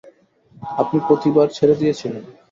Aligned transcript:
আপনি 0.77 0.97
প্রতিবার 1.07 1.47
ছেড়ে 1.57 1.75
দিয়েছিলেন। 1.75 2.23